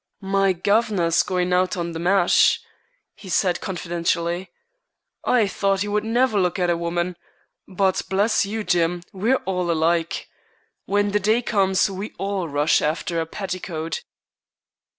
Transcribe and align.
"My 0.23 0.51
guv'nor's 0.51 1.21
going 1.21 1.53
out 1.53 1.77
on 1.77 1.91
the 1.91 1.99
mash," 1.99 2.59
he 3.13 3.29
said 3.29 3.61
confidentially. 3.61 4.49
"I 5.23 5.45
thought 5.45 5.81
he 5.81 5.87
would 5.89 6.03
never 6.03 6.39
look 6.39 6.57
at 6.57 6.71
a 6.71 6.75
woman; 6.75 7.15
but, 7.67 8.01
bless 8.09 8.43
you, 8.43 8.63
Jim, 8.63 9.03
we're 9.13 9.37
all 9.45 9.69
alike. 9.69 10.27
When 10.85 11.11
the 11.11 11.19
day 11.19 11.43
comes 11.43 11.87
we 11.87 12.13
all 12.17 12.47
rush 12.47 12.81
after 12.81 13.21
a 13.21 13.27
petticoat." 13.27 14.03